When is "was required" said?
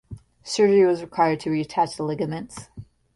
0.83-1.39